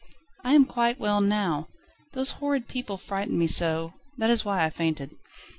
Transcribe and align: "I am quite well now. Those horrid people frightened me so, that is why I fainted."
"I 0.43 0.55
am 0.55 0.65
quite 0.65 0.99
well 0.99 1.21
now. 1.21 1.67
Those 2.13 2.31
horrid 2.31 2.67
people 2.67 2.97
frightened 2.97 3.37
me 3.37 3.45
so, 3.45 3.93
that 4.17 4.31
is 4.31 4.43
why 4.43 4.63
I 4.65 4.71
fainted." 4.71 5.11